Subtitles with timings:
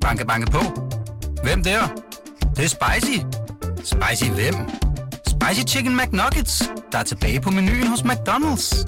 [0.00, 0.60] Banke, banke på.
[1.42, 1.80] Hvem der?
[2.40, 3.18] Det, det er spicy.
[3.84, 4.54] Spicy hvem?
[5.26, 8.84] Spicy Chicken McNuggets, der er tilbage på menuen hos McDonald's.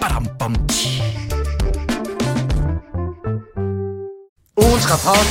[0.00, 1.02] Badum, bom, tji.
[4.56, 5.28] Ugens rapport.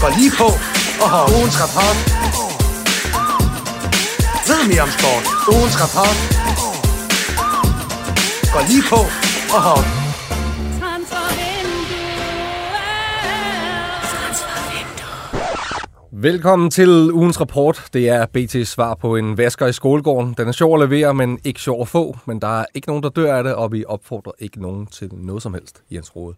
[0.00, 0.48] Går lige på.
[1.04, 1.20] Oho.
[1.38, 1.96] Ugens rapport.
[4.48, 5.24] Ved mere om sport.
[5.54, 6.16] Ugens rapport.
[8.52, 9.00] Går lige på.
[9.56, 9.99] Oho.
[16.22, 17.84] Velkommen til ugens rapport.
[17.92, 20.34] Det er BT's svar på en vasker i skolegården.
[20.38, 22.18] Den er sjov at levere, men ikke sjov at få.
[22.26, 25.08] Men der er ikke nogen, der dør af det, og vi opfordrer ikke nogen til
[25.12, 26.34] noget som helst, Jens Rode.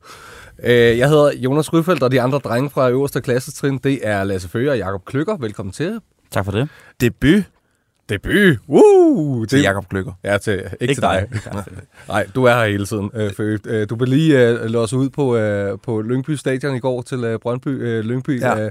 [0.64, 4.48] Øh, Jeg hedder Jonas Ryfeldt, og de andre drenge fra øverste klassetrin, det er Lasse
[4.48, 5.36] Føge og Jakob Klykker.
[5.36, 6.00] Velkommen til.
[6.30, 6.68] Tak for det.
[7.00, 7.44] Debut
[8.08, 8.58] Debut!
[8.68, 9.44] Woo!
[9.44, 10.12] til Jakob Gløkker.
[10.24, 11.28] Ja, til, ikke, Ikke til dig.
[12.08, 13.58] Nej, du er her hele tiden, øh.
[13.66, 17.24] Øh, Du blev lige øh, låst ud på, øh, på Lyngby Stadion i går til
[17.24, 18.40] øh, Brøndby øh, Lyngby.
[18.40, 18.64] Ja.
[18.64, 18.70] Øh,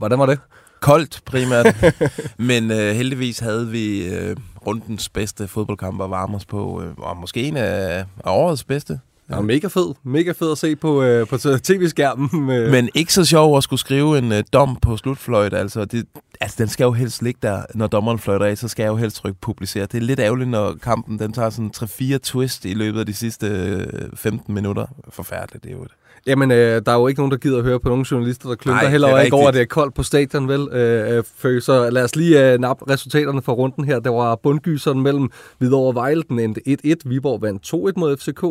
[0.00, 0.38] hvordan var det?
[0.80, 1.76] Koldt primært,
[2.38, 7.16] men øh, heldigvis havde vi øh, rundens bedste fodboldkamp at varme os på, øh, og
[7.16, 9.00] måske en af, af årets bedste.
[9.30, 9.94] Ja, mega fed.
[10.02, 12.50] Mega fed at se på, øh, på tv-skærmen.
[12.50, 12.70] Øh.
[12.70, 15.54] Men ikke så sjov at skulle skrive en øh, dom på slutfløjt.
[15.54, 16.06] Altså, det,
[16.40, 18.96] altså, den skal jo helst ligge der, når dommeren fløjter af, så skal jeg jo
[18.96, 19.86] helst trykke publicere.
[19.86, 23.14] Det er lidt ærgerligt, når kampen den tager sådan 3-4 twist i løbet af de
[23.14, 24.86] sidste øh, 15 minutter.
[25.10, 25.92] Forfærdeligt, det er jo det.
[26.26, 28.56] Jamen, øh, der er jo ikke nogen, der gider at høre på nogle journalister, der
[28.56, 30.68] klynker heller er ikke over, at det er koldt på stadion, vel?
[30.72, 34.00] Øh, øh, så lad os lige øh, nappe resultaterne fra runden her.
[34.00, 36.22] Der var bundgyseren mellem Hvidovre og Vejle.
[36.28, 36.94] Den endte 1-1.
[37.04, 38.44] Viborg vandt 2-1 mod FCK.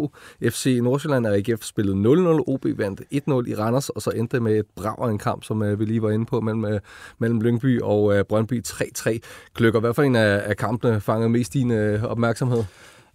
[0.53, 2.43] FC Nordsjælland og AGF spillede 0-0.
[2.47, 5.43] OB vandt 1-0 i Randers, og så endte det med et brag af en kamp,
[5.43, 6.79] som øh, vi lige var inde på, mellem, øh,
[7.19, 9.19] mellem Lyngby og øh, Brøndby 3-3.
[9.55, 12.63] Klykker, hvad for en af, af kampene fangede mest din øh, opmærksomhed?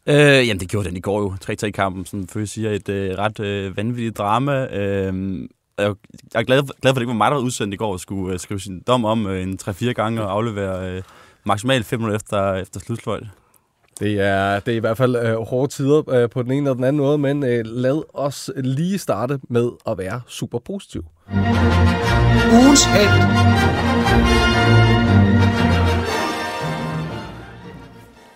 [0.07, 1.35] Øh, jamen, det gjorde den i går jo.
[1.45, 4.67] 3-3-kampen, som Føge siger, et øh, ret øh, vanvittigt drama.
[4.67, 5.95] Øh, jeg er
[6.35, 7.93] jeg er glad, glad for, at det ikke var mig, der var udsendt i går
[7.93, 11.03] og skulle øh, skrive sin dom om øh, en 3-4 gange og aflevere øh,
[11.45, 13.25] maksimalt 5 minutter efter, efter slutfløjt.
[14.01, 16.77] Det er, det er i hvert fald øh, hårde tider øh, på den ene og
[16.77, 21.05] den anden måde, men øh, lad os lige starte med at være super positiv.
[22.53, 23.11] Ugens held.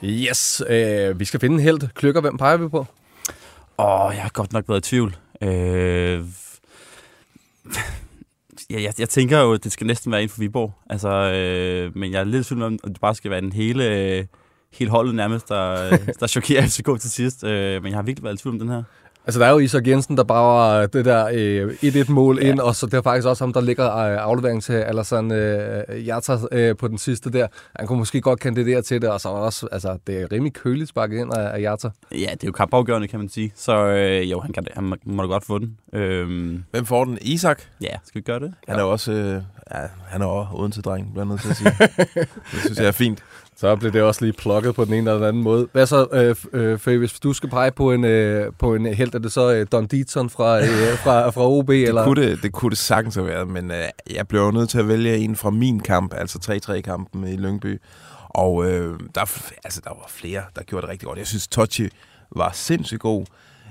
[0.05, 1.95] Yes, øh, vi skal finde en held.
[1.95, 2.87] Klykker, hvem peger vi på?
[3.79, 5.17] Åh, jeg har godt nok været i tvivl.
[5.43, 6.25] Øh,
[8.71, 10.73] ja, jeg, jeg tænker jo, at det skal næsten være en for Viborg.
[10.91, 13.53] Altså, øh, men jeg er lidt i tvivl om, at det bare skal være den
[13.53, 14.25] hele, øh,
[14.73, 17.45] hele holdet nærmest, der, der chokerer FCK til sidst.
[17.45, 18.83] Øh, men jeg har virkelig været i tvivl om den her.
[19.29, 22.49] Altså, der er jo Isak Jensen, der bare det der øh, 1-1-mål Ja.
[22.51, 26.07] ind, og så det er faktisk også ham, der ligger øh, aflevering til Alassane øh,
[26.07, 27.47] Jata øh, på den sidste der.
[27.77, 30.53] Han kunne måske godt kandidere til det, og så er også, altså, det er rimelig
[30.53, 31.89] køligt sparket ind af, af Jata.
[32.13, 33.53] Ja, det er jo kampafgørende, kan man sige.
[33.57, 35.77] Så øh, jo, han, kan, han må- må da godt få den.
[35.93, 37.19] Øh, Hvem får den?
[37.21, 37.63] Isak?
[37.81, 38.55] ja, skal vi gøre det?
[38.69, 39.43] Han er jo også, øh,
[39.75, 41.73] ja, han er også Odense-dreng, bliver jeg nødt til at sige.
[42.53, 43.19] det synes jeg er fint.
[43.61, 45.69] Så blev det også lige plukket på den ene eller den anden måde.
[45.73, 49.15] Hvad så, øh, øh, Faye, hvis du skal pege på en, øh, på en held,
[49.15, 51.69] er det så øh, Don Dietzson fra, øh, fra, fra OB?
[51.69, 52.05] Det eller?
[52.05, 54.89] kunne det, det kunne det sagtens have været, men øh, jeg blev nødt til at
[54.89, 57.81] vælge en fra min kamp, altså 3-3-kampen i Lyngby.
[58.29, 61.19] Og øh, der, er altså, der var flere, der gjorde det rigtig godt.
[61.19, 61.89] Jeg synes, Tochi
[62.37, 63.25] var sindssygt god.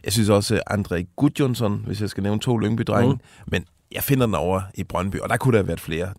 [0.04, 3.14] Jeg synes også, øh, André Gudjonsson, hvis jeg skal nævne to Lyngby-drenge.
[3.14, 3.19] Mm.
[3.48, 6.14] Men jeg finder den over i Brøndby, og der kunne der have været flere.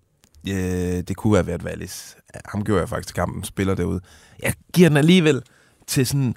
[0.49, 2.17] Øh, det kunne have været Wallis.
[2.45, 4.01] Ham gjorde jeg faktisk kampen, spiller derude.
[4.43, 5.43] Jeg giver den alligevel
[5.87, 6.35] til sådan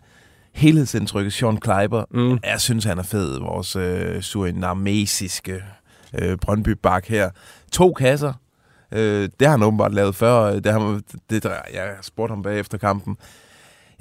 [0.53, 2.05] helhedsindtrykket Sean Kleiber.
[2.11, 2.39] Mm.
[2.43, 5.63] Jeg synes, han er fed, vores øh, surinamesiske
[6.19, 7.29] øh, Brøndby-bak her.
[7.71, 8.33] To kasser.
[8.91, 10.59] Øh, det har han åbenbart lavet før.
[10.59, 13.17] Det har, det, jeg spurgte ham bagefter kampen.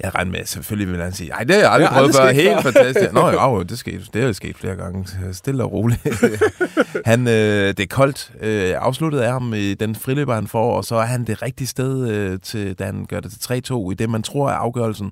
[0.03, 2.31] Jeg regner med, selvfølgelig vil han sige, nej, det har jeg aldrig har prøvet før.
[2.31, 3.13] Helt før." fantastisk.
[3.13, 5.07] Nå, jo, det, skete, det er jo sket flere gange.
[5.33, 6.01] Stille og roligt.
[7.05, 8.31] han, øh, det er koldt.
[8.41, 11.67] Øh, afsluttet af ham i den friløber, han får, og så er han det rigtige
[11.67, 15.11] sted, øh, til, da han gør det til 3-2, i det, man tror er afgørelsen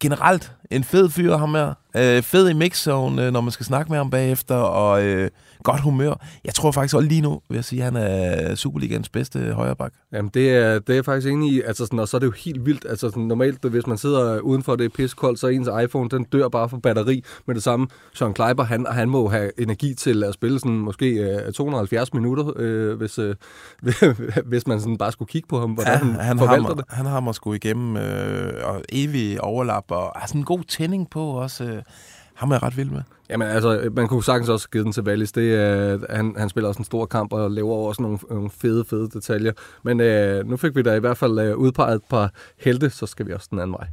[0.00, 1.74] generelt en fed fyr, ham her.
[1.98, 5.30] Øh, fed i mixzone, øh, når man skal snakke med ham bagefter, og øh,
[5.62, 6.14] godt humør.
[6.44, 9.94] Jeg tror faktisk også lige nu, vil jeg sige, at han er Superligans bedste højreback.
[10.12, 11.60] Jamen, det er, det er jeg faktisk enig i.
[11.60, 12.86] Altså, sådan, og så er det jo helt vildt.
[12.88, 16.48] Altså, sådan, normalt, hvis man sidder udenfor, det er piskoldt, så ens iPhone, den dør
[16.48, 17.86] bare for batteri med det samme.
[18.14, 22.52] Sean Kleiber, han, han må have energi til at spille sådan, måske øh, 270 minutter,
[22.56, 23.34] øh, hvis, øh,
[24.50, 26.84] hvis man sådan bare skulle kigge på ham, hvordan han, han, forvalter har, det.
[26.88, 31.10] han har mig sgu igennem øh, og evig overlap, og har sådan en god tænding
[31.10, 31.64] på også.
[31.64, 31.82] Øh,
[32.34, 33.02] ham er jeg ret vild med.
[33.30, 35.32] Jamen altså, man kunne sagtens også give den til Wallis.
[35.32, 38.84] Det, øh, han, han spiller også en stor kamp og laver også nogle, nogle fede,
[38.90, 39.52] fede detaljer.
[39.82, 42.30] Men øh, nu fik vi da i hvert fald øh, udpeget et par
[42.60, 43.86] helte, så skal vi også den anden vej.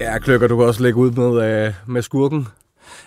[0.00, 2.48] Ja, Kløkker, du kan også lægge ud med, øh, med skurken.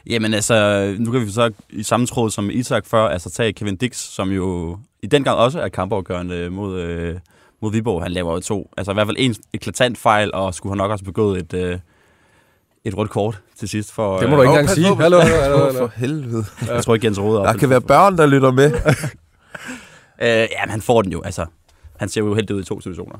[0.09, 3.77] Jamen altså, nu kan vi så i samme tråd som Isak før, altså tage Kevin
[3.77, 7.15] Dix, som jo i den gang også er kampafgørende mod, øh,
[7.61, 8.03] mod Viborg.
[8.03, 10.91] Han laver jo to, altså i hvert fald en eklatant fejl, og skulle han nok
[10.91, 11.79] også begået et, øh,
[12.85, 13.91] et rødt kort til sidst.
[13.91, 14.95] For, Det må du ikke engang sige.
[14.95, 15.73] Hallo, hallo, hallo.
[15.77, 16.45] For helvede.
[16.61, 18.71] Øh, jeg tror ikke, Jens Rode er Der kan være børn, der lytter med.
[20.21, 21.45] Øh, ja, men han får den jo, altså.
[21.99, 23.17] Han ser jo helt ud i to situationer.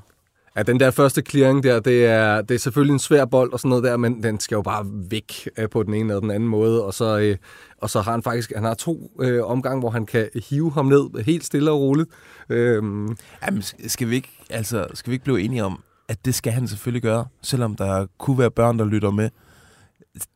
[0.58, 3.60] Ja, den der første clearing der, det er, det er selvfølgelig en svær bold og
[3.60, 6.32] sådan noget der, men den skal jo bare væk øh, på den ene eller den
[6.32, 6.86] anden måde.
[6.86, 7.38] Og så, øh,
[7.82, 10.86] og så har han faktisk han har to øh, omgange, hvor han kan hive ham
[10.86, 12.10] ned helt stille og roligt.
[12.50, 16.54] Øhm, Jamen, skal vi, ikke, altså, skal vi ikke blive enige om, at det skal
[16.54, 19.30] han selvfølgelig gøre, selvom der kunne være børn, der lytter med.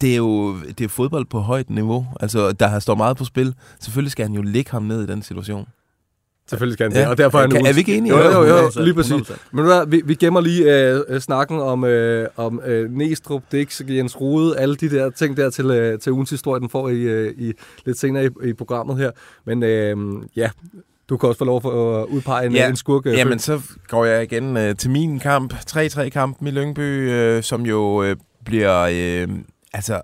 [0.01, 2.07] Det er jo det er fodbold på højt niveau.
[2.19, 3.55] Altså, der står meget på spil.
[3.79, 5.67] Selvfølgelig skal han jo ligge ham ned i den situation
[6.49, 6.99] selvfølgelig skal han Ja.
[7.01, 8.17] det, og derfor er han Kan- er vi ikke enige?
[8.17, 9.11] Jo, jo, jo, jo 100%, lige præcis.
[9.11, 9.33] 100%.
[9.51, 13.81] Men hvad, vi, vi gemmer lige øh, øh, snakken om, øh, om øh, Næstrup, Dix,
[13.89, 16.95] Jens Rode, alle de der ting der til, øh, til ugens historie, den får I,
[17.01, 17.53] øh, i
[17.85, 19.11] lidt senere i, i programmet her.
[19.45, 19.97] Men øh,
[20.35, 20.49] ja,
[21.09, 22.69] du kan også få lov for at udpege en, Ja.
[22.69, 23.05] en skurk.
[23.05, 25.53] øh, Jamen, så går jeg igen øh, til min kamp.
[25.53, 28.15] 3-3-kampen i Lyngby, øh, som jo øh,
[28.45, 28.79] bliver...
[28.91, 29.27] Øh,
[29.73, 30.01] altså,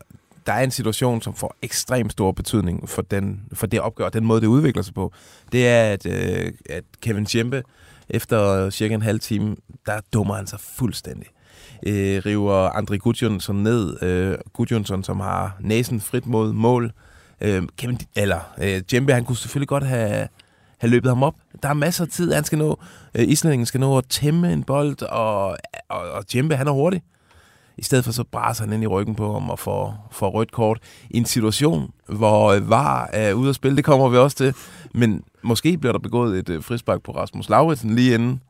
[0.48, 4.26] der er en situation, som får ekstremt stor betydning for, den, for det opgør, den
[4.26, 5.14] måde, det udvikler sig på.
[5.52, 7.64] Det er, at, øh, at Kevin Tjempe,
[8.10, 9.56] efter cirka en halv time,
[9.86, 11.28] der dummer han sig fuldstændig.
[11.86, 14.04] Øh, river André Gudjonsson ned.
[14.04, 16.92] Øh, Gudjonsson, som har næsen frit mod mål.
[17.42, 20.28] Øh, Kevin, eller øh, Djembe, han kunne selvfølgelig godt have,
[20.78, 21.36] have løbet ham op.
[21.64, 22.80] Der er masser af tid, han skal nå.
[23.16, 25.48] Øh, Islændingen skal nå at tæmme en bold, og,
[25.90, 27.02] og, og Djembe, han er hurtig.
[27.78, 30.52] I stedet for så braser han ind i ryggen på ham og får, får rødt
[30.52, 30.80] kort
[31.10, 33.78] i en situation, hvor øh, VAR er ude at spille.
[33.78, 34.54] Det kommer vi også til.
[34.94, 38.42] Men måske bliver der begået et øh, frispark på Rasmus Lauritsen lige inden.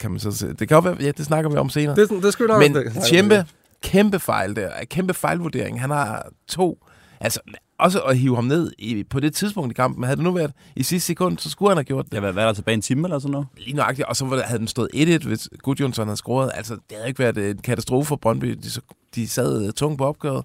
[0.00, 0.48] Kan man så se.
[0.48, 1.96] Det kan jo være, ja, det snakker vi om senere.
[1.96, 2.76] Det, det skal vi nok Men
[3.08, 3.46] Tjempe,
[3.82, 4.70] kæmpe fejl der.
[4.84, 5.80] Kæmpe fejlvurdering.
[5.80, 6.84] Han har to.
[7.20, 7.40] Altså,
[7.80, 10.04] også at hive ham ned i, på det tidspunkt i kampen.
[10.04, 12.14] Havde det nu været i sidste sekund, så skulle han have gjort det.
[12.14, 13.46] Ja, hvad, hvad er der tilbage en time eller sådan noget?
[13.58, 14.08] Lige nøjagtigt.
[14.08, 16.50] Og så havde den stået 1-1, hvis Gudjonsson havde scoret.
[16.54, 18.58] Altså, det havde ikke været en katastrofe for Brøndby.
[18.62, 18.80] De, så-
[19.14, 20.44] de sad tungt på opgøret.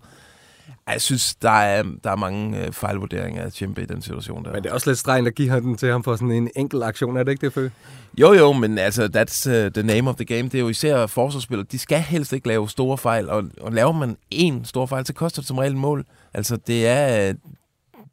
[0.87, 4.53] Jeg synes, der er, der er mange øh, fejlvurderinger af Tjempe i den situation der.
[4.53, 6.83] Men det er også lidt strengt at give den til ham for sådan en enkelt
[6.83, 7.69] aktion, er det ikke det, Fø?
[8.17, 10.43] Jo, jo, men altså, that's uh, the name of the game.
[10.43, 11.67] Det er jo især forsvarsspillere.
[11.71, 15.13] De skal helst ikke lave store fejl, og, og laver man én stor fejl, så
[15.13, 16.05] koster det som regel et mål.
[16.33, 17.33] Altså, det er,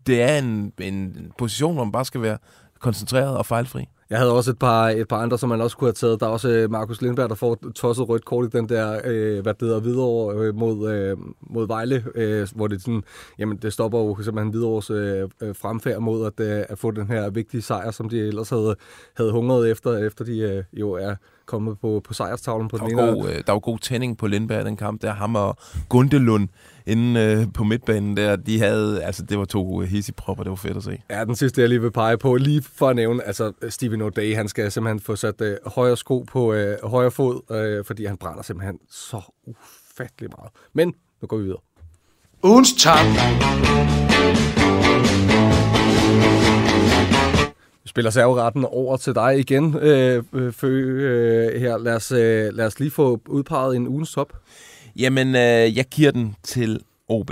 [0.06, 2.38] det er en, en position, hvor man bare skal være
[2.80, 3.88] koncentreret og fejlfri.
[4.12, 6.20] Jeg havde også et par, et par andre, som man også kunne have taget.
[6.20, 9.00] Der er også øh, Markus Lindberg, der får et tosset rødt kort i den der,
[9.04, 13.02] øh, hvad det hedder, videre øh, mod, øh, mod Vejle, øh, hvor det sådan,
[13.38, 17.06] jamen det stopper jo simpelthen Hvidovres øh, øh, fremfærd mod at, øh, at få den
[17.06, 18.76] her vigtige sejr, som de ellers havde,
[19.16, 21.14] havde hungret efter, efter de øh, jo er
[21.46, 23.12] kommet på, på sejrstavlen på Der den ene.
[23.12, 25.02] god, øh, der var god tænding på Lindberg den kamp.
[25.02, 25.56] Der ham og
[25.88, 26.48] Gundelund
[26.86, 30.76] inde øh, på midtbanen der, de havde, altså det var to hissipropper, det var fedt
[30.76, 31.02] at se.
[31.10, 34.34] Ja, den sidste, jeg lige vil pege på, lige for at nævne, altså Steven O'Day,
[34.36, 38.16] han skal simpelthen få sat øh, højre sko på øh, højre fod, øh, fordi han
[38.16, 40.50] brænder simpelthen så ufattelig meget.
[40.72, 41.60] Men nu går vi videre.
[42.44, 43.06] Ugens top.
[47.82, 51.78] Vi spiller serveretten over til dig igen, øh, øh, Fø, øh, her.
[51.78, 54.32] Lad os, øh, lad os lige få udpeget en ugens top.
[54.96, 57.30] Jamen, øh, jeg giver den til OB.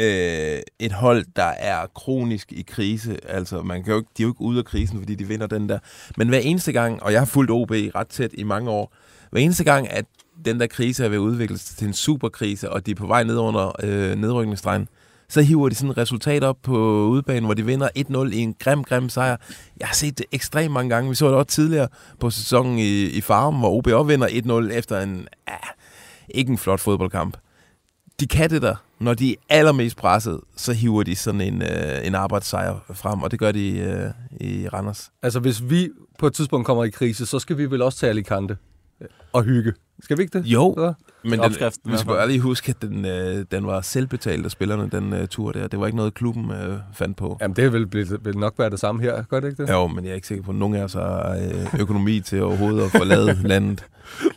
[0.00, 3.18] Øh, et hold, der er kronisk i krise.
[3.28, 5.46] Altså, man kan jo ikke, de er jo ikke ude af krisen, fordi de vinder
[5.46, 5.78] den der.
[6.16, 8.94] Men hver eneste gang, og jeg har fulgt OB ret tæt i mange år,
[9.30, 10.04] hver eneste gang, at
[10.44, 13.06] den der krise er ved at udvikle sig til en superkrise, og de er på
[13.06, 14.88] vej ned under øh, nedrykningsstregen,
[15.28, 18.54] så hiver de sådan et resultat op på udebanen, hvor de vinder 1-0 i en
[18.58, 19.36] grim, grim sejr.
[19.80, 21.08] Jeg har set det ekstremt mange gange.
[21.08, 21.88] Vi så det også tidligere
[22.20, 25.54] på sæsonen i, i Farm, hvor OB også vinder 1-0 efter en, ah,
[26.30, 27.36] ikke en flot fodboldkamp.
[28.20, 28.74] De kan det der.
[29.00, 33.30] Når de er allermest presset, så hiver de sådan en, øh, en arbejdssejr frem, og
[33.30, 35.10] det gør de øh, i Randers.
[35.22, 38.06] Altså, hvis vi på et tidspunkt kommer i krise, så skal vi vel også til
[38.06, 38.56] Alicante
[39.00, 39.72] øh, og hygge.
[40.00, 40.46] Skal vi ikke det?
[40.46, 40.92] Jo, Så?
[41.22, 41.50] Men den,
[41.84, 45.28] vi skal bare lige huske, at den, øh, den var selvbetalt af spillerne, den øh,
[45.28, 45.66] tur der.
[45.68, 47.38] Det var ikke noget, klubben øh, fandt på.
[47.40, 49.70] Jamen, det vil, blive, vil nok være det samme her, gør det ikke det?
[49.70, 51.38] Jo, men jeg er ikke sikker på, at nogen af os har
[51.74, 53.84] øh, økonomi til overhovedet at forlade landet.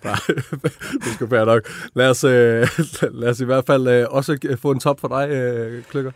[0.04, 0.16] Nej,
[1.04, 1.62] det skal være nok.
[1.96, 2.68] Lad os, øh,
[3.22, 6.12] lad os i hvert fald øh, også få en top for dig, øh, Klykker.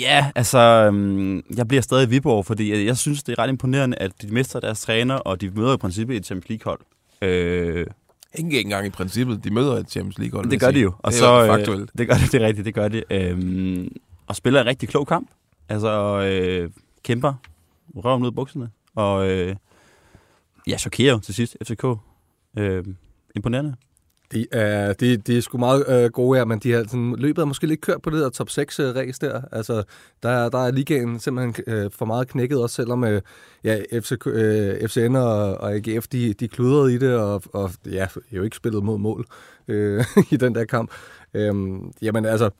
[0.00, 3.48] Ja, altså, øhm, jeg bliver stadig i Viborg, fordi jeg, jeg synes, det er ret
[3.48, 6.80] imponerende, at de mister deres træner, og de møder i princippet et Champions League-hold.
[7.22, 7.86] Øh,
[8.34, 9.44] Ikke engang i princippet.
[9.44, 10.44] De møder et Champions League-hold.
[10.46, 10.92] vil det jeg gør de jo.
[10.98, 11.90] Og det er så, jo øh, faktuelt.
[11.98, 13.02] det gør det, det er rigtigt, det gør de.
[13.10, 13.96] Øhm,
[14.26, 15.30] og spiller en rigtig klog kamp.
[15.68, 16.70] Altså, øh,
[17.02, 17.34] kæmper
[17.96, 18.70] røven ud af bukserne.
[18.94, 19.56] Og øh,
[20.66, 21.84] ja, chokerer jo til sidst FCK.
[22.56, 22.84] Øh,
[23.36, 23.74] imponerende.
[24.32, 27.42] De er, de, de er sgu meget øh, gode her, men de har sådan, løbet
[27.42, 29.40] er måske lidt kørt på det der top 6-race der.
[29.52, 29.82] Altså,
[30.22, 33.22] der, der er ligaen simpelthen øh, for meget knækket, også selvom øh,
[33.64, 38.06] ja, FC, øh, FCN og, og AGF, de, de kludrede i det, og, og ja,
[38.32, 39.26] jo ikke spillet mod mål
[39.68, 40.90] øh, i den der kamp.
[41.34, 42.50] Øhm, jamen altså,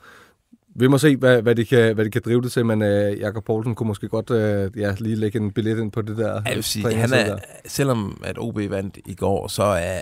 [0.75, 3.19] vi må se, hvad, hvad, de, kan, hvad de kan drive det til, men øh,
[3.19, 6.43] Jakob Poulsen kunne måske godt øh, ja, lige lægge en billet ind på det der.
[6.47, 10.01] Jeg vil sige, han er, selvom at OB vandt i går, så er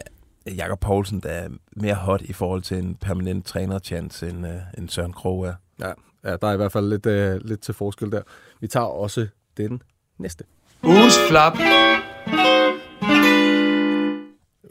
[0.57, 4.89] Jakob Poulsen der er mere hot i forhold til en permanent trænerchance, end, øh, end
[4.89, 5.55] Søren Krog er.
[5.81, 5.93] Ja,
[6.25, 8.23] ja, der er i hvert fald lidt, øh, lidt til forskel der.
[8.61, 9.27] Vi tager også
[9.57, 9.83] den
[10.19, 10.45] næste.
[10.83, 11.57] Ugens flop.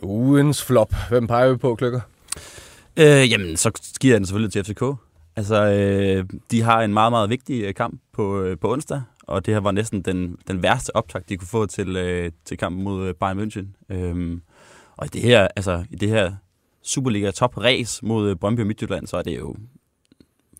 [0.01, 0.93] Ugens flop.
[1.09, 2.01] Hvem peger vi på, Kløkker?
[2.97, 4.83] Øh, jamen, så giver jeg den selvfølgelig til FCK.
[5.35, 9.45] Altså, øh, de har en meget, meget vigtig øh, kamp på, øh, på onsdag, og
[9.45, 12.83] det her var næsten den, den værste optakt, de kunne få til, øh, til kampen
[12.83, 13.95] mod øh, Bayern München.
[13.95, 14.37] Øh,
[14.97, 16.31] og i det her, altså, i det her
[16.83, 19.55] Superliga top race mod øh, Brøndby og Midtjylland, så er det jo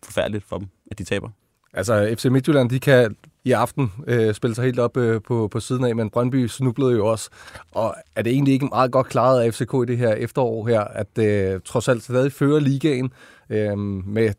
[0.04, 1.30] forfærdeligt for dem, at de taber.
[1.74, 5.60] Altså, FC Midtjylland, de kan i aften øh, spille sig helt op øh, på, på
[5.60, 7.30] siden af, men Brøndby snublede jo også.
[7.72, 10.82] Og er det egentlig ikke meget godt klaret af FCK i det her efterår her,
[10.82, 13.12] at øh, trods alt stadig fører ligaen
[13.50, 14.34] øh, med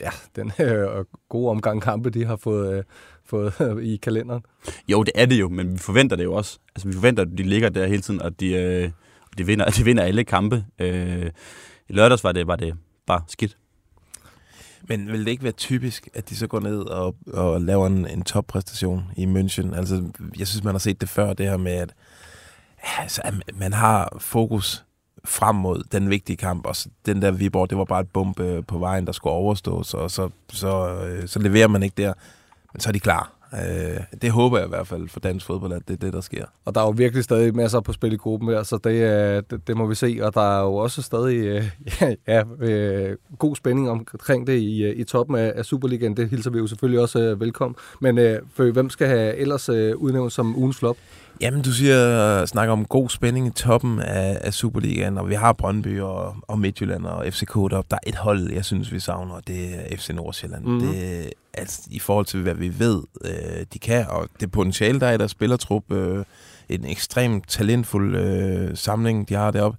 [0.00, 2.84] ja, den øh, gode omgang kampe, de har fået, øh,
[3.26, 4.44] fået øh, i kalenderen?
[4.88, 6.58] Jo, det er det jo, men vi forventer det jo også.
[6.74, 8.90] Altså, vi forventer, at de ligger der hele tiden, og de, øh,
[9.38, 10.64] de, vinder, de vinder alle kampe.
[10.78, 11.30] Øh,
[11.88, 12.74] I lørdags var det, var det
[13.06, 13.56] bare skidt.
[14.88, 18.06] Men vil det ikke være typisk, at de så går ned og, og laver en,
[18.06, 19.76] en toppræstation i München?
[19.76, 20.04] Altså,
[20.38, 21.94] jeg synes, man har set det før, det her med, at,
[22.98, 24.84] altså, at man har fokus
[25.24, 28.40] frem mod den vigtige kamp, og så den der Viborg, det var bare et bump
[28.66, 32.12] på vejen, der skulle overstås, og så, så, så, så leverer man ikke der.
[32.72, 33.41] Men så er de klar.
[33.54, 36.20] Øh, det håber jeg i hvert fald for dansk fodbold, at det er det, der
[36.20, 36.44] sker.
[36.64, 39.42] Og der er jo virkelig stadig masser på spil i gruppen her, så det, øh,
[39.50, 40.18] det, det må vi se.
[40.22, 41.64] Og der er jo også stadig øh,
[42.00, 46.16] ja, ja, øh, god spænding omkring det i, øh, i toppen af, af Superligaen.
[46.16, 47.76] Det hilser vi jo selvfølgelig også øh, velkommen.
[48.00, 50.96] Men øh, for hvem skal have ellers øh, udnævnt som ugens flop?
[51.42, 55.52] Jamen, du siger, snakker om god spænding i toppen af, af Superligaen, og vi har
[55.52, 57.86] Brøndby og, og Midtjylland og FCK deroppe.
[57.90, 60.64] Der er et hold, jeg synes, vi savner, og det er FC Nordsjælland.
[60.64, 60.80] Mm.
[60.80, 65.06] Det, altså, I forhold til, hvad vi ved, øh, de kan, og det potentiale, der
[65.06, 66.24] er i deres spillertrup, øh,
[66.68, 69.78] en ekstremt talentfuld øh, samling, de har deroppe,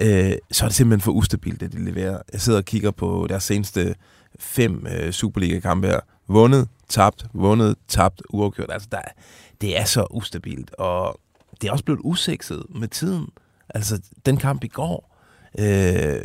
[0.00, 2.18] øh, så er det simpelthen for ustabilt, det de leverer.
[2.32, 3.94] Jeg sidder og kigger på deres seneste
[4.38, 6.00] fem øh, Superliga-kampe her.
[6.28, 8.70] Vundet, tabt, vundet, tabt, uafgjort.
[8.72, 9.00] Altså, der,
[9.60, 11.20] det er så ustabilt, og
[11.60, 13.28] det er også blevet usekset med tiden.
[13.68, 15.12] Altså, den kamp i går
[15.58, 16.20] øh,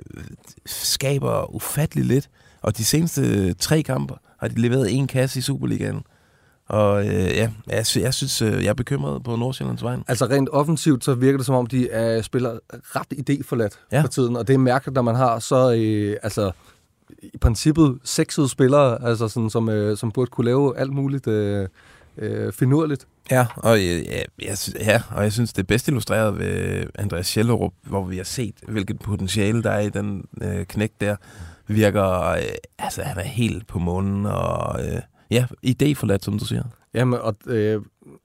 [0.65, 2.29] skaber ufattelig lidt,
[2.61, 6.03] og de seneste tre kampe har de leveret en kasse i Superligaen.
[6.69, 9.97] Og øh, ja, jeg, jeg synes, øh, jeg er bekymret på Nordsjællands vej.
[10.07, 14.01] Altså rent offensivt, så virker det som om, de er, spiller ret idéforladt ja.
[14.01, 14.35] for tiden.
[14.35, 16.51] Og det er mærkeligt, når man har så, øh, altså
[17.23, 21.67] i princippet sexede spillere, altså sådan, som, øh, som burde kunne lave alt muligt øh,
[22.17, 23.07] øh, finurligt.
[23.31, 27.73] Ja, og ja, jeg, ja, og jeg synes, det er bedst illustreret ved Andreas Schellerup,
[27.81, 31.15] hvor vi har set, hvilket potentiale der er i den øh, knæk der.
[31.67, 32.41] Virker, øh,
[32.79, 36.63] altså han er helt på månen, og øh, ja, idéforladt, som du siger.
[36.93, 37.81] Jamen, og øh,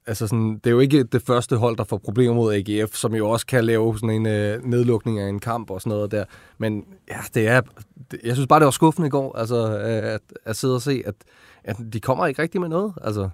[0.06, 3.14] altså sådan, det er jo ikke det første hold, der får problemer mod AGF, som
[3.14, 6.24] jo også kan lave sådan en øh, nedlukning af en kamp og sådan noget der.
[6.58, 7.60] Men ja, det er,
[8.24, 11.14] jeg synes bare, det var skuffende i går, altså at, at sidde og se, at,
[11.64, 12.92] at de kommer ikke rigtig med noget.
[13.02, 13.28] Altså.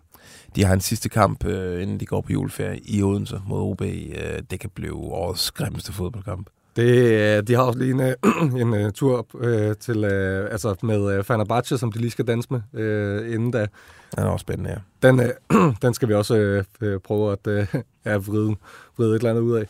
[0.56, 3.82] De har en sidste kamp, øh, inden de går på juleferie i Odense mod OB.
[3.82, 6.50] Øh, det kan blive årets grimmeste fodboldkamp.
[6.76, 11.24] Det, de har også lige en, øh, en tur øh, til, øh, altså med uh,
[11.24, 13.66] Fenerbahce, som de lige skal danse med øh, inden da.
[14.16, 15.08] Den er også spændende, ja.
[15.08, 17.74] Den, øh, den skal vi også øh, prøve at øh,
[18.06, 18.56] ja, vride,
[18.98, 19.66] vride et eller andet ud af.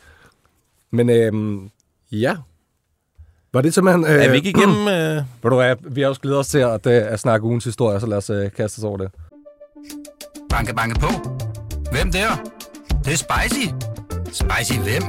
[0.91, 1.61] Men øh,
[2.11, 2.37] ja,
[3.53, 4.05] var det simpelthen...
[4.05, 4.87] Øh, er vi ikke igennem...
[4.95, 5.15] Øh...
[5.43, 8.07] Ved du hvad, vi har også glædet os til at, at snakke ugens historie, så
[8.07, 9.11] lad os øh, kaste os over det.
[10.49, 11.07] Banke, banke på.
[11.91, 12.27] Hvem der?
[13.05, 13.67] Det, er spicy.
[14.25, 15.03] Spicy hvem?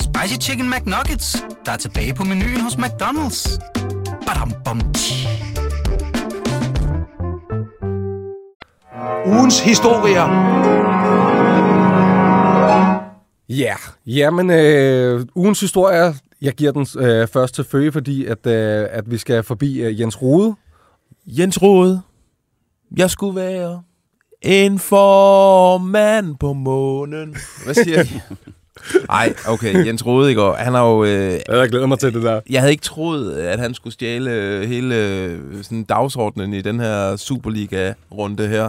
[0.00, 3.58] Spicy Chicken McNuggets, der er tilbage på menuen hos McDonald's.
[4.26, 4.80] Badum, bom,
[9.26, 10.24] Ugens historier.
[13.48, 13.78] Ja, yeah.
[14.06, 19.10] jamen øh, ugens historie, jeg giver den øh, først til Føge, fordi at, øh, at
[19.10, 20.54] vi skal forbi øh, Jens Rode.
[21.26, 22.00] Jens Rode,
[22.96, 23.82] jeg skulle være
[24.42, 27.36] en formand på månen.
[27.64, 28.20] Hvad siger I?
[29.08, 31.04] Nej, okay, Jens Rode han har jo...
[31.04, 32.40] Øh, jeg glæder mig til det der.
[32.50, 38.48] Jeg havde ikke troet, at han skulle stjæle hele sådan, dagsordenen i den her Superliga-runde
[38.48, 38.68] her.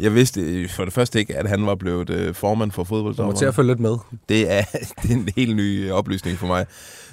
[0.00, 3.32] Jeg vidste for det første ikke, at han var blevet øh, formand for Du må
[3.32, 3.96] til at følge lidt med.
[4.28, 4.62] Det er,
[5.02, 6.66] det er en helt ny øh, oplysning for mig.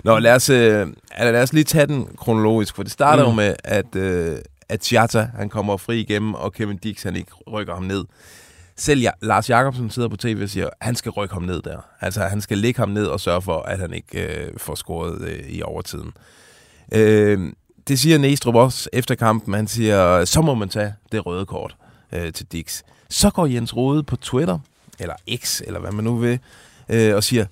[0.04, 0.88] Nå, lad os, øh,
[1.20, 3.30] lad os lige tage den kronologisk, for det starter mm.
[3.30, 4.38] jo med, at, øh,
[4.70, 8.06] at Chata, han kommer fri igennem, og Kevin Dix, han ikke rykker ham ned.
[8.78, 11.62] Selv ja, Lars Jakobsen sidder på tv og siger, at han skal rykke ham ned
[11.62, 11.78] der.
[12.02, 15.22] Altså, han skal lægge ham ned og sørge for, at han ikke øh, får scoret
[15.22, 16.12] øh, i overtiden.
[16.92, 17.52] Øh,
[17.88, 19.54] det siger Næstrup også efter kampen.
[19.54, 21.76] Han siger, så må man tage det røde kort
[22.12, 22.82] øh, til Dix.
[23.10, 24.60] Så går Jens Rode på Twitter,
[25.00, 26.40] eller X, eller hvad man nu vil,
[26.90, 27.46] øh, og siger,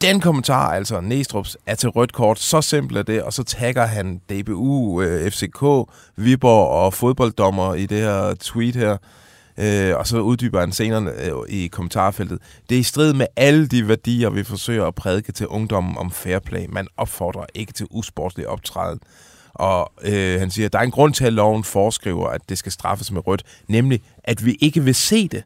[0.00, 2.38] den kommentar, altså Næstrup's, er til rødt kort.
[2.38, 7.86] Så simpelt er det, og så tagger han DBU, øh, FCK, Viborg og fodbolddommer i
[7.86, 8.96] det her tweet her.
[9.58, 12.38] Øh, og så uddyber han senere øh, i kommentarfeltet.
[12.68, 16.10] Det er i strid med alle de værdier, vi forsøger at prædike til ungdommen om
[16.10, 16.66] fair play.
[16.68, 19.00] Man opfordrer ikke til usportslig optræden.
[19.54, 22.58] Og øh, han siger, at der er en grund til, at loven foreskriver, at det
[22.58, 25.42] skal straffes med rødt, nemlig at vi ikke vil se det.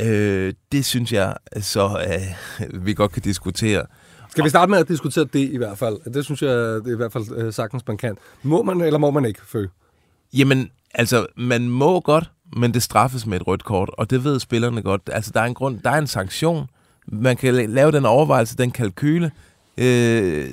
[0.00, 3.86] Øh, det synes jeg så, øh, vi godt kan diskutere.
[4.30, 6.12] Skal vi starte med at diskutere det i hvert fald?
[6.12, 8.16] Det synes jeg det er i hvert fald øh, sagtens, man kan.
[8.42, 9.66] Må man, eller må man ikke, Fø?
[10.32, 14.40] Jamen, altså, man må godt, men det straffes med et rødt kort, og det ved
[14.40, 15.02] spillerne godt.
[15.12, 16.66] Altså, der er en grund, der er en sanktion.
[17.06, 19.30] Man kan la- lave den overvejelse, den kalkyle.
[19.78, 20.50] Øh,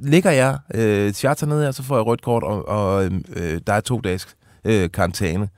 [0.00, 3.60] ligger jeg øh, charter ned her, så får jeg rødt kort, og, og øhm, øh,
[3.66, 5.48] der er to dages øh, karantæne.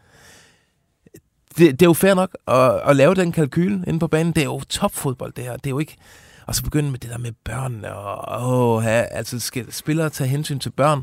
[1.59, 4.33] Det, det er jo fair nok at, at lave den kalkyle inde på banen.
[4.33, 5.57] Det er jo topfodbold, det her.
[5.57, 5.97] Det er jo ikke...
[6.47, 10.29] Og så begynde med det der med børn, og åh, ja, altså skal spillere tage
[10.29, 11.03] hensyn til børn,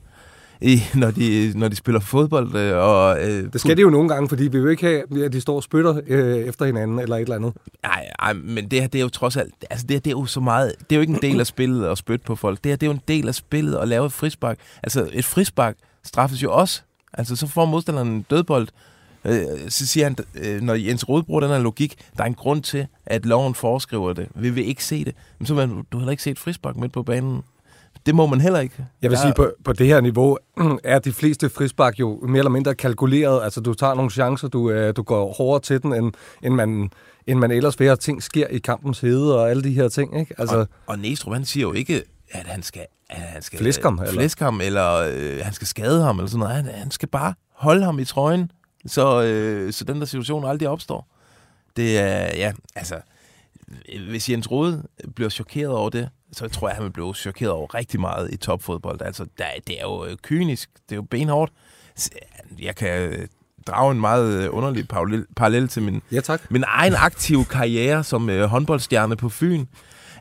[0.62, 2.56] i, når, de, når de spiller fodbold.
[2.56, 5.34] Øh, og, øh, Det skal de jo nogle gange, fordi vi vil ikke have, at
[5.34, 7.54] de står og spytter øh, efter hinanden eller et eller andet.
[7.84, 10.18] Nej, ej, men det her, det er jo trods alt, altså det, her, det er
[10.20, 12.64] jo så meget, det er jo ikke en del af spillet at spytte på folk.
[12.64, 14.58] Det her, det er jo en del af spillet at lave et frispark.
[14.84, 16.82] Altså et frispark straffes jo også.
[17.14, 18.68] Altså så får modstanderen en dødbold.
[19.26, 22.34] Øh, så siger han, øh, når Jens Rode bruger den her logik, der er en
[22.34, 24.28] grund til, at loven foreskriver det.
[24.36, 25.16] Vi vil ikke se det.
[25.40, 27.42] Men så vil du, du har heller ikke set et frispark midt på banen.
[28.06, 28.86] Det må man heller ikke.
[29.02, 30.38] Jeg vil Der- sige, på, på det her niveau
[30.84, 33.44] er de fleste frispark jo mere eller mindre kalkuleret.
[33.44, 36.90] Altså, du tager nogle chancer, du, øh, du går hårdere til den, end, end, man,
[37.28, 40.20] end man ellers vil, at ting sker i kampens hede og alle de her ting.
[40.20, 40.36] Ikke?
[40.38, 42.86] Altså, Og, og Næstrup, han siger jo ikke, at han skal...
[43.10, 44.12] At han skal Flæske ham, eller?
[44.12, 46.56] Flæske ham, eller øh, han skal skade ham, eller sådan noget.
[46.56, 48.52] Han, han skal bare holde ham i trøjen,
[48.86, 51.08] så, øh, så den der situation aldrig opstår.
[51.78, 52.96] Det er, ja, altså...
[54.10, 54.84] Hvis Jens Rode
[55.16, 58.38] bliver chokeret over det, så tror jeg, han vil blive chokeret over rigtig meget i
[58.38, 59.02] topfodbold.
[59.02, 61.52] Altså, der, det er jo øh, kynisk, det er jo benhårdt.
[62.60, 63.28] Jeg kan øh,
[63.68, 66.52] drage en meget øh, underlig parallel, parallel til min, ja, tak.
[66.52, 69.66] min egen aktive karriere som øh, håndboldstjerne på Fyn.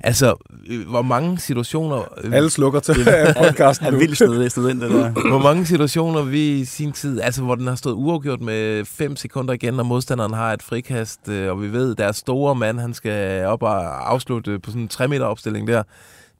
[0.01, 0.35] Altså,
[0.71, 2.03] øh, hvor mange situationer...
[2.25, 2.95] Øh, Alle slukker til
[3.43, 3.99] podcasten Han nu.
[3.99, 5.11] vil snede, snede ind, det der.
[5.29, 9.17] hvor mange situationer vi i sin tid, altså hvor den har stået uafgjort med 5
[9.17, 12.81] sekunder igen, og modstanderen har et frikast, øh, og vi ved, der er store mand,
[12.81, 15.83] han skal op og afslutte på sådan en 3 meter opstilling der.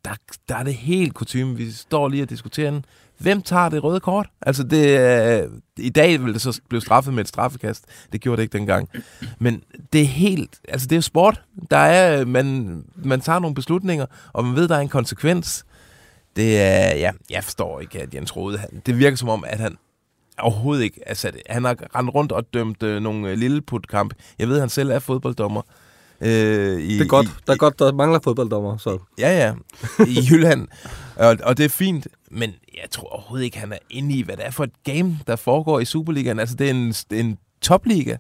[0.09, 0.15] Der,
[0.49, 1.57] der er det helt kutume.
[1.57, 2.85] Vi står lige og diskuterer den.
[3.19, 4.27] Hvem tager det røde kort?
[4.43, 7.85] Altså, det, øh, i dag ville det så blive straffet med et straffekast.
[8.13, 8.89] Det gjorde det ikke dengang.
[9.39, 10.61] Men det er helt...
[10.69, 11.43] Altså, det er sport.
[11.71, 12.25] Der er...
[12.25, 15.65] Man, man tager nogle beslutninger, og man ved, der er en konsekvens.
[16.37, 16.97] Det er...
[16.97, 18.59] Ja, jeg forstår ikke, at Jens Rode...
[18.59, 19.77] Han, det virker som om, at han
[20.39, 21.09] overhovedet ikke...
[21.09, 24.15] Altså, han har rendt rundt og dømt øh, nogle øh, lilleputkamp.
[24.39, 25.63] Jeg ved, at han selv er fodbolddommer.
[26.21, 27.27] Øh, i, Det er godt.
[27.27, 28.77] i, Der er godt, der mangler fodbolddommer.
[28.77, 28.99] Så.
[29.19, 29.55] Ja, ja.
[30.07, 30.69] I Jylland.
[31.17, 34.37] Og, og det er fint, men jeg tror overhovedet ikke, han er inde i, hvad
[34.37, 36.39] det er for et game, der foregår i Superligaen.
[36.39, 38.11] Altså, det er en, en topliga.
[38.11, 38.19] Det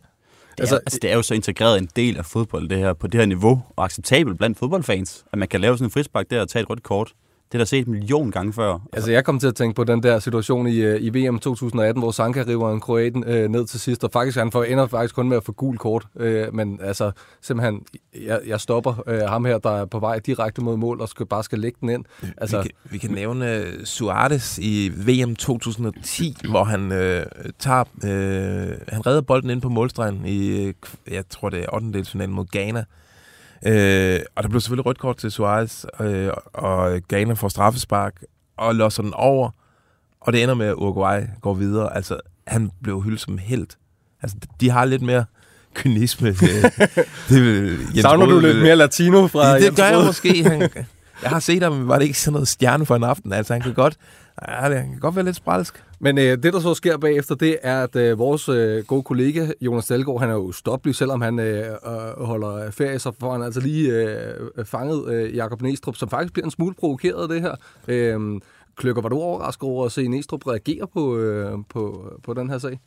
[0.58, 3.06] er, Altså- altså, det er jo så integreret en del af fodbold, det her, på
[3.06, 6.40] det her niveau, og acceptabelt blandt fodboldfans, at man kan lave sådan en frispark der
[6.40, 7.12] og tage et rødt kort.
[7.52, 8.78] Det er der set en million gange før.
[8.92, 12.02] Altså, jeg kom til at tænke på den der situation i, øh, i VM 2018,
[12.02, 15.14] hvor Sanka river en kroaten øh, ned til sidst, og faktisk han får, ender faktisk
[15.14, 16.06] kun med at få gul kort.
[16.16, 17.10] Øh, men altså,
[17.42, 17.82] simpelthen,
[18.24, 21.26] jeg, jeg stopper øh, ham her, der er på vej direkte mod mål, og skal,
[21.26, 22.04] bare skal lægge den ind.
[22.36, 27.26] Altså, Altså, vi, kan, vi kan nævne uh, Suarez i VM 2010, hvor han øh,
[27.58, 30.74] tager, øh, han redder bolden ind på målstregen i, øh,
[31.10, 32.26] jeg tror det er 8.
[32.26, 32.84] mod Ghana.
[33.66, 38.22] Øh, og der blev selvfølgelig rødt kort til Suarez, øh, og Ghana får straffespark
[38.56, 39.50] og losser den over.
[40.20, 41.96] Og det ender med, at Uruguay går videre.
[41.96, 43.78] Altså, han blev hyldet som helt.
[44.22, 45.24] Altså, de har lidt mere
[45.74, 46.28] kynisme.
[46.32, 46.72] Det,
[47.28, 50.48] det Jens savner du Rode lidt vil- mere latino fra det Jens gør jeg måske.
[50.48, 50.60] Han,
[51.22, 53.32] jeg har set ham, var det ikke sådan noget stjerne for en aften?
[53.32, 53.96] Altså, han kan godt,
[54.48, 55.84] ja, det- kan godt være lidt spralsk.
[56.00, 59.46] Men øh, det, der så sker bagefter, det er, at øh, vores øh, gode kollega,
[59.60, 63.42] Jonas Dahlgaard, han er jo stoppelig, selvom han øh, øh, holder ferie, så får han
[63.42, 67.40] altså lige øh, fanget øh, Jakob Næstrup, som faktisk bliver en smule provokeret af det
[67.40, 67.54] her.
[67.88, 68.40] Øh,
[68.78, 72.58] Kløkker, var du overrasket over at se Næstrup reagere på, øh, på, på den her
[72.58, 72.80] sag?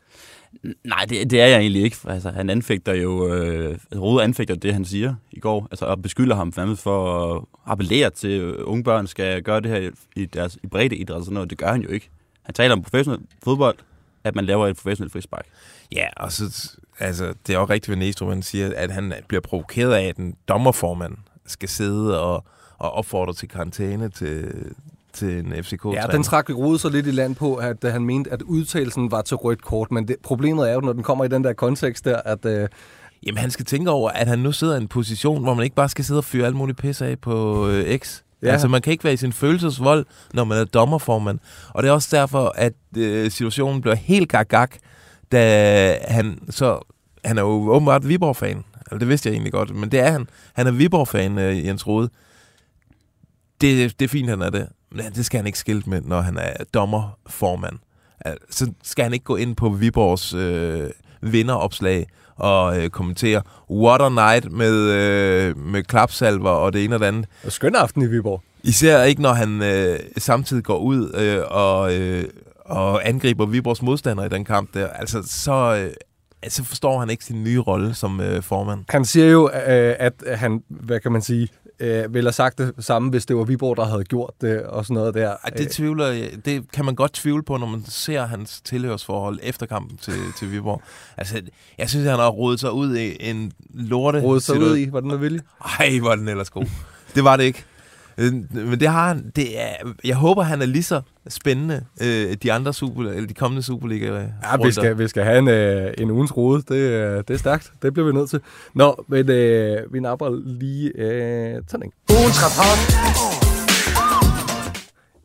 [0.84, 1.96] Nej, det, det er jeg egentlig ikke.
[2.04, 6.36] Altså, han anfægter jo, øh, Rode anfægter det, han siger i går, altså, og beskylder
[6.36, 10.24] ham fandme for at appellere til, at øh, unge børn skal gøre det her i,
[10.24, 11.50] deres, i bredde idræt og sådan noget.
[11.50, 12.10] Det gør han jo ikke.
[12.42, 13.76] Han taler om professionel fodbold,
[14.24, 15.46] at man laver et professionelt frispark.
[15.92, 19.40] Ja, og så, altså, det er også rigtigt, hvad Næstrup han siger, at han bliver
[19.40, 22.44] provokeret af, at en dommerformand skal sidde og,
[22.78, 24.52] og opfordre til karantæne til,
[25.12, 28.32] til en fck Ja, den trak Rode så lidt i land på, at han mente,
[28.32, 31.28] at udtalelsen var til rødt kort, men det, problemet er jo, når den kommer i
[31.28, 32.44] den der kontekst der, at...
[32.44, 32.68] Øh,
[33.26, 35.76] Jamen, han skal tænke over, at han nu sidder i en position, hvor man ikke
[35.76, 38.22] bare skal sidde og fyre alt muligt pis af på øh, X.
[38.42, 38.48] Ja.
[38.48, 41.38] Altså, man kan ikke være i sin følelsesvold, når man er dommerformand.
[41.68, 44.68] Og det er også derfor, at øh, situationen bliver helt gag
[45.32, 46.78] da han så...
[47.24, 48.64] Han er jo åbenbart Viborg-fan.
[48.76, 50.28] Altså, det vidste jeg egentlig godt, men det er han.
[50.54, 52.08] Han er Viborg-fan, øh, Jens Rode.
[53.60, 54.68] Det, det er fint, han er det.
[54.94, 57.78] Men det skal han ikke skilte med, når han er dommerformand.
[58.20, 64.02] Altså, så skal han ikke gå ind på Viborgs øh, vinderopslag og øh, kommentere What
[64.02, 67.26] a night med, øh, med klapsalver og det ene og det andet.
[67.44, 68.42] Og skøn aften i Viborg.
[68.62, 72.24] Især ikke, når han øh, samtidig går ud øh, og, øh,
[72.64, 74.88] og angriber Viborgs modstander i den kamp der.
[74.88, 75.92] Altså, så, øh,
[76.48, 78.84] så forstår han ikke sin nye rolle som øh, formand.
[78.88, 81.48] Han siger jo, øh, at han, hvad kan man sige,
[81.82, 84.84] øh, ville have sagt det samme, hvis det var Viborg, der havde gjort det og
[84.84, 85.28] sådan noget der.
[85.44, 89.38] Ej, det, tvivler, jeg- det kan man godt tvivle på, når man ser hans tilhørsforhold
[89.42, 90.82] efter kampen til, til Viborg.
[91.16, 91.40] Altså,
[91.78, 94.20] jeg synes, han har rodet sig ud i en lorte...
[94.20, 95.40] Rådet sig ud i, var den med vilje?
[95.78, 96.66] Ej, er den ellers god.
[97.14, 97.64] Det var det ikke.
[98.18, 99.32] Øh, Men det har han.
[99.36, 99.72] Det er,
[100.04, 104.06] jeg håber, han er lige så spændende øh, de andre super, eller de kommende Superliga.
[104.06, 106.62] Ja, vi skal, vi skal have en, øh, en ugens rode.
[106.68, 107.72] Det, øh, det er stærkt.
[107.82, 108.40] Det bliver vi nødt til.
[108.74, 111.92] Nå, men øh, vi napper lige øh, sådan en.
[112.10, 113.41] Ugens rapport.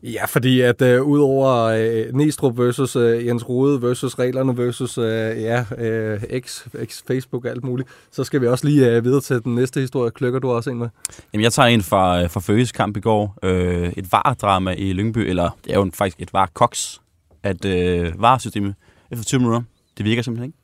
[0.02, 5.42] Ja, fordi at øh, udover øh, Næstrup versus øh, Jens Rode versus reglerne versus øh,
[5.42, 9.20] ja, øh, X, X, Facebook og alt muligt, så skal vi også lige øh, videre
[9.20, 10.10] til den næste historie.
[10.10, 10.88] Kløkker du også ind med?
[11.32, 13.38] Jamen, jeg tager en fra, øh, fra Føges kamp i går.
[13.42, 17.00] Øh, et var-drama i Lyngby, eller det er jo faktisk et var-koks,
[17.42, 18.74] at øh, var-systemet
[19.10, 19.62] efter 20 minutter,
[19.98, 20.58] det virker simpelthen ikke.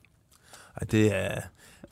[0.81, 1.41] Ej, det er,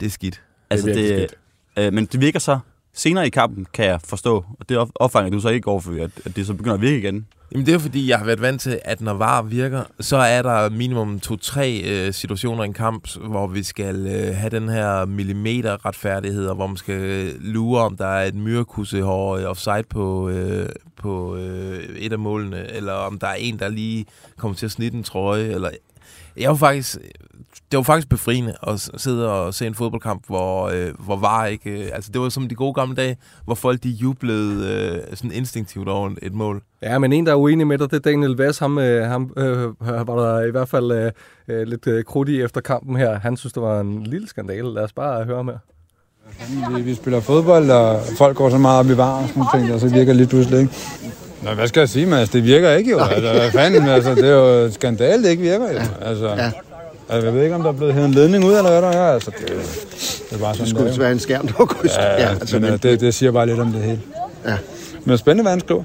[0.00, 0.42] det er skidt.
[0.70, 1.28] Altså, virkelig
[1.76, 2.58] det, øh, men det virker så
[2.94, 4.44] senere i kampen, kan jeg forstå.
[4.60, 6.98] Og det opfanger du så ikke over for, at, at det så begynder at virke
[6.98, 7.26] igen.
[7.52, 10.42] Jamen det er fordi, jeg har været vant til, at når VAR virker, så er
[10.42, 15.04] der minimum to-tre øh, situationer i en kamp, hvor vi skal øh, have den her
[15.04, 19.84] millimeter retfærdighed, og hvor man skal øh, lure, om der er et myrekussehår øh, offside
[19.90, 24.56] på, øh, på øh, et af målene, eller om der er en, der lige kommer
[24.56, 25.70] til at snitte en trøje, eller...
[26.36, 26.98] Jeg var faktisk,
[27.70, 31.70] det var faktisk befriende at sidde og se en fodboldkamp, hvor, øh, hvor var ikke...
[31.70, 34.74] Øh, altså det var som de gode gamle dage, hvor folk de jublede
[35.10, 36.62] øh, sådan instinktivt over et mål.
[36.82, 38.58] Ja, men en, der er uenig med dig, det er Daniel Vass.
[38.58, 41.12] Ham, øh, ham øh, var der i hvert fald øh,
[41.48, 43.18] øh, lidt øh, krudt i efter kampen her.
[43.18, 44.74] Han synes, det var en lille skandale.
[44.74, 45.58] Lad os bare høre mere.
[46.76, 49.74] Vi, vi spiller fodbold, og folk går så meget op i var og sådan ting,
[49.74, 50.72] og så virker det lige pludselig ikke.
[51.44, 52.28] Nå, hvad skal jeg sige, Mads?
[52.28, 52.98] Det virker ikke jo.
[52.98, 53.88] Altså, hvad fanden?
[53.88, 55.78] Altså, det er jo et skandale, det ikke virker jo.
[56.00, 56.50] Altså, ja.
[57.08, 58.88] altså, jeg ved ikke, om der er blevet hævet en ledning ud, eller hvad der
[58.88, 59.12] er.
[59.12, 59.48] Altså, det,
[60.30, 60.98] det er bare sådan, Det skulle er.
[60.98, 61.98] være en skærm, der krydset.
[61.98, 64.00] Ja, ja, altså, men, men, øh, det, det siger bare lidt om det hele.
[64.46, 64.58] Ja.
[65.04, 65.82] Men spændende, hvad han skriver.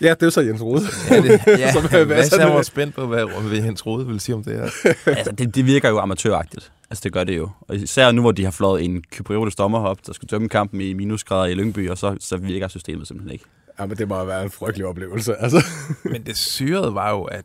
[0.00, 0.82] Ja, det er så Jens Rode.
[1.10, 1.72] Ja, det, ja.
[1.72, 4.92] Som, hvad var øh, spændt på, hvad, hvad Jens Rode ville sige om det her.
[5.16, 6.72] altså, det, det virker jo amatøragtigt.
[6.90, 7.48] Altså, det gør det jo.
[7.60, 10.80] Og især nu, hvor de har flået en kypriotisk dommer op, der skal dømme kampen
[10.80, 13.44] i minusgrader i Lyngby, og så, så virker systemet simpelthen ikke.
[13.78, 15.36] Ja, men det må være en frygtelig oplevelse.
[15.36, 15.64] Altså.
[16.12, 17.44] Men det syrede var jo, at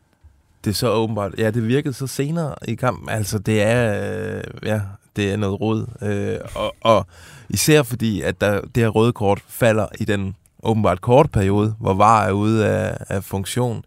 [0.65, 1.35] det så åbenbart...
[1.37, 3.09] Ja, det virkede så senere i kampen.
[3.09, 4.03] Altså, det er...
[4.37, 4.81] Øh, ja,
[5.15, 5.87] det er noget råd.
[6.01, 7.07] Øh, og, og
[7.49, 11.93] især fordi, at der, det her røde kort falder i den åbenbart kort periode, hvor
[11.93, 13.85] VAR er ude af, af funktion.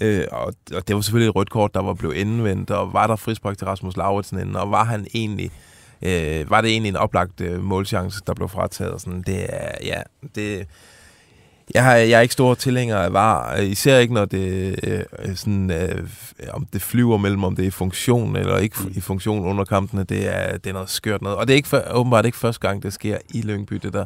[0.00, 3.06] Øh, og, og det var selvfølgelig et rødt kort, der var blevet indvendt, og var
[3.06, 5.50] der frispark til Rasmus Lauritsen inden, og var han egentlig...
[6.02, 8.92] Øh, var det egentlig en oplagt øh, målchance, der blev frataget?
[8.92, 10.02] Og sådan, det er, ja,
[10.34, 10.66] det,
[11.74, 15.70] jeg, har, jeg er ikke stor tilhænger af VAR, især ikke når det øh, sådan,
[15.70, 16.06] øh,
[16.52, 20.04] om det flyver mellem, om det er i funktion eller ikke i funktion under kampene.
[20.04, 21.38] Det er, det er noget skørt noget.
[21.38, 24.04] Og det er ikke for, åbenbart ikke første gang, det sker i Lyngby, det der.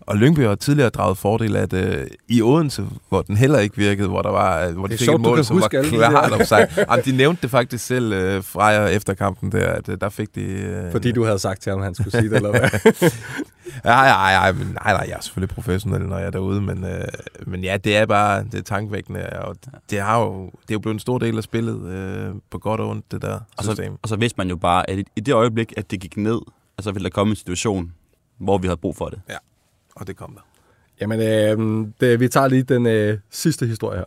[0.00, 4.08] Og Lyngby har tidligere draget fordel af det i Odense, hvor den heller ikke virkede,
[4.08, 6.38] hvor der var, hvor de fik sjovt, et mål, som var klart der.
[6.38, 6.68] offside.
[6.90, 10.34] Jamen, de nævnte det faktisk selv, øh, Freja, efter kampen der, at øh, der fik
[10.34, 10.40] de...
[10.40, 12.70] Øh, Fordi du havde sagt til ham, han skulle sige det, eller hvad?
[13.84, 16.84] Ja, ja, ja, men nej, nej, jeg er selvfølgelig professionel, når jeg er derude, men,
[16.84, 17.04] øh,
[17.46, 19.56] men ja, det er bare, det er tankevækkende, og
[19.90, 22.80] det, har jo, det er jo blevet en stor del af spillet, øh, på godt
[22.80, 23.92] og ondt, det der Og system.
[23.92, 26.40] så, og så vidste man jo bare, at i- det øjeblik, at det gik ned,
[26.78, 27.92] altså ville der komme en situation,
[28.38, 29.20] hvor vi havde brug for det.
[29.96, 30.40] Og det kom der.
[31.00, 34.04] Jamen, øh, det, vi tager lige den øh, sidste historie her.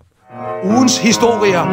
[0.64, 1.64] Ugens historier.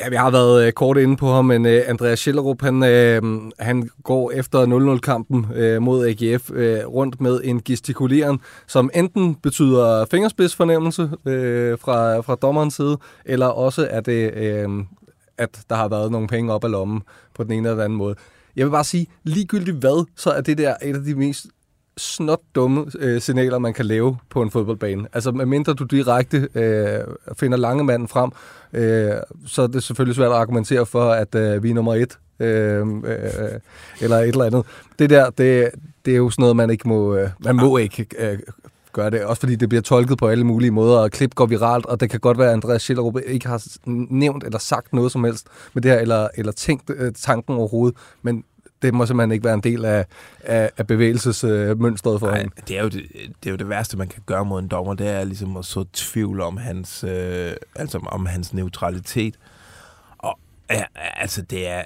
[0.00, 3.22] Ja, vi har været øh, kort inde på ham, men øh, Andreas Schillerup, han, øh,
[3.58, 10.04] han går efter 0-0-kampen øh, mod AGF øh, rundt med en gestikuleren, som enten betyder
[10.10, 14.68] fingerspidsfornemmelse øh, fra, fra dommerens side, eller også er det, øh,
[15.38, 17.02] at der har været nogle penge op af lommen
[17.34, 18.14] på den ene eller den anden måde.
[18.56, 21.46] Jeg vil bare sige, ligegyldigt hvad, så er det der et af de mest
[21.96, 25.08] snot dumme øh, signaler, man kan lave på en fodboldbane.
[25.12, 27.00] Altså, medmindre du direkte øh,
[27.38, 28.30] finder lange manden frem,
[28.72, 29.12] øh,
[29.46, 32.86] så er det selvfølgelig svært at argumentere for, at øh, vi er nummer et, øh,
[32.88, 33.60] øh,
[34.00, 34.64] eller et eller andet.
[34.98, 35.70] Det der, det,
[36.04, 38.38] det er jo sådan noget, man ikke må, øh, man må ikke øh,
[38.92, 39.24] gøre det.
[39.24, 42.10] Også fordi det bliver tolket på alle mulige måder, og klip går viralt, og det
[42.10, 43.62] kan godt være, at Andreas Schillerup ikke har
[44.10, 47.96] nævnt eller sagt noget som helst med det her, eller, eller tænkt øh, tanken overhovedet,
[48.22, 48.44] men
[48.84, 50.06] det må simpelthen ikke være en del af,
[50.40, 52.50] af, af bevægelsesmønstret for Nej, ham.
[52.68, 54.94] det er, jo det, det er jo det værste, man kan gøre mod en dommer,
[54.94, 59.34] det er ligesom at så tvivl om hans, øh, altså om hans neutralitet.
[60.18, 60.38] Og
[60.70, 60.82] ja,
[61.16, 61.82] altså det er,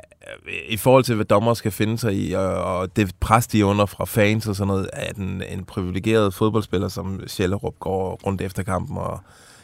[0.69, 3.65] i forhold til, hvad dommer skal finde sig i, og, og det pres, de er
[3.65, 8.43] under fra fans og sådan noget, at en, en privilegeret fodboldspiller som Schellerup går rundt
[8.43, 9.21] efter kampen og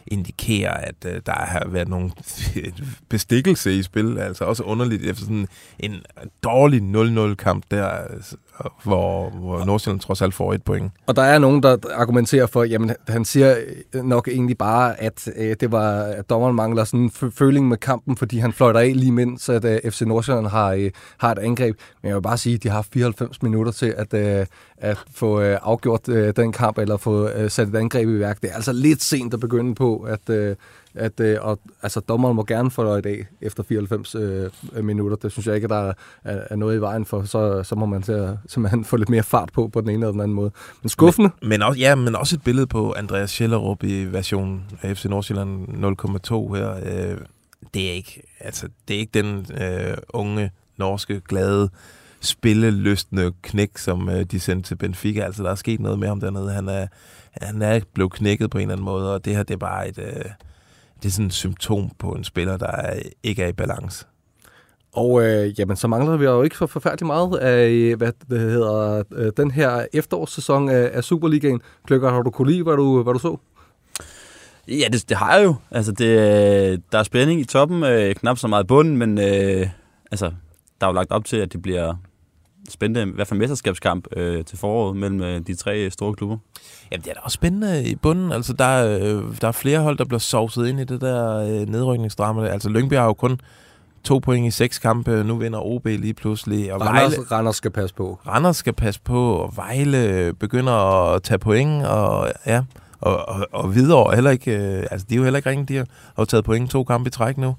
[0.07, 2.11] indikerer, at øh, der har været nogle
[3.09, 4.19] bestikkelse i spil.
[4.19, 6.03] Altså også underligt efter sådan en
[6.43, 8.23] dårlig 0-0-kamp der, øh,
[8.85, 10.93] hvor, hvor Nordsjælland trods alt får et point.
[11.07, 13.57] Og der er nogen, der argumenterer for, jamen han siger
[14.03, 18.17] nok egentlig bare, at øh, det var, at dommeren mangler sådan en føling med kampen,
[18.17, 21.77] fordi han fløjter af lige mens, at øh, FC Nordsjælland har, øh, har et angreb.
[22.03, 24.47] Men jeg vil bare sige, at de har 94 minutter til at, øh,
[24.79, 28.43] at få øh, afgjort øh, den kamp, eller få øh, sat et angreb i værk.
[28.43, 30.57] Det er altså lidt sent at begynde på, at, øh,
[30.95, 34.51] at øh, og, altså, dommeren må gerne få i dag efter 94 øh,
[34.85, 35.17] minutter.
[35.17, 35.93] Det synes jeg ikke, der er,
[36.25, 37.23] er noget i vejen for.
[37.23, 40.13] Så, så må man til simpelthen få lidt mere fart på på den ene eller
[40.13, 40.51] den anden måde.
[40.83, 41.31] Men skuffende.
[41.41, 45.05] Men, men, også, ja, men også et billede på Andreas Schellerup i version af FC
[45.05, 46.75] Nordsjælland 0,2 her.
[46.75, 47.19] Øh,
[47.75, 51.71] det er ikke, altså, det er ikke den øh, unge, norske, glade
[52.21, 55.21] spilleløstende knæk, som øh, de sendte til Benfica.
[55.21, 56.53] Altså, der er sket noget med ham dernede.
[56.53, 56.87] Han er,
[57.43, 59.89] han er blevet knækket på en eller anden måde, og det her, det er bare
[59.89, 60.25] et, øh,
[61.05, 64.07] det er sådan et symptom på en spiller, der er, ikke er i balance.
[64.93, 69.03] Og øh, jamen, så mangler vi jo ikke så forfærdeligt meget af, hvad det hedder,
[69.13, 71.61] øh, den her efterårssæson af, af Superligaen.
[71.87, 73.37] Kløkker, har du kunne lide, hvad du, hvad du så?
[74.69, 75.55] Ja, det, det har jeg jo.
[75.71, 79.69] Altså, det, der er spænding i toppen, øh, knap så meget i bunden, men øh,
[80.11, 80.33] altså,
[80.81, 81.95] der er jo lagt op til, at det bliver
[82.69, 86.37] spændende, i hvert fald mesterskabskamp øh, til foråret mellem øh, de tre store klubber.
[86.93, 88.33] Jamen, det er da også spændende i bunden.
[88.33, 91.69] Altså, der, øh, der er flere hold, der bliver sovset ind i det der øh,
[91.69, 92.47] nedrykningsdrama.
[92.47, 93.41] Altså, Lyngby har jo kun
[94.05, 95.25] to point i seks kampe.
[95.25, 96.73] Nu vinder OB lige pludselig.
[96.73, 98.19] Og Randers, Vejle, Randers skal passe på.
[98.27, 100.73] Randers skal passe på, og Vejle begynder
[101.15, 102.63] at tage point, og ja,
[103.01, 105.77] og, og, og videre heller ikke, øh, altså de er jo heller ikke ringe, de
[105.77, 107.57] har, har taget point to kampe i træk nu.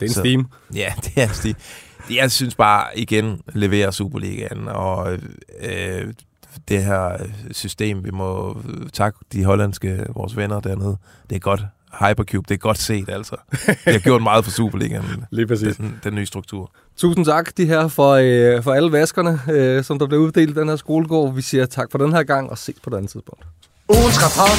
[0.00, 0.46] Det er en steam.
[0.74, 1.54] Ja, det er en steam.
[2.10, 5.12] Jeg synes bare, igen, leverer Superligaen, og
[5.60, 6.12] øh,
[6.68, 7.16] det her
[7.50, 8.56] system, vi må
[8.92, 10.96] takke de hollandske, vores venner dernede.
[11.30, 11.62] Det er godt.
[12.00, 13.36] Hypercube, det er godt set, altså.
[13.66, 15.04] Det har gjort meget for Superligaen.
[15.30, 15.76] Lige præcis.
[15.76, 16.70] Den, den nye struktur.
[16.96, 20.60] Tusind tak, de her, for, øh, for alle vaskerne, øh, som der blev uddelt i
[20.60, 21.34] den her skolegård.
[21.34, 23.44] Vi siger tak for den her gang, og ses på et andet tidspunkt.
[23.88, 24.58] Ugens rapport.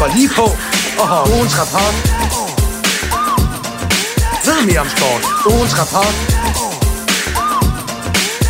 [0.00, 0.46] Gå lige på
[1.02, 2.49] og har ugens rapport
[4.60, 5.22] meget mere om sport.
[5.52, 6.14] Ugens rapport.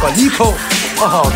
[0.01, 0.49] Gå lige på
[1.05, 1.33] og hop.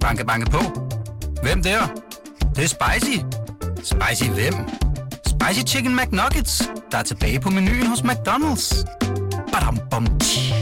[0.00, 0.60] Banke, banke på.
[1.42, 1.86] Hvem der?
[1.86, 3.18] Det, det er spicy.
[3.76, 4.54] Spicy hvem?
[5.26, 8.84] Spicy Chicken McNuggets, der er tilbage på menuen hos McDonald's.
[9.52, 10.59] Badum, bom, tji.